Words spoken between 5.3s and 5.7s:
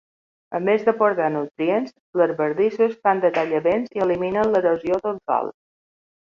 sòl.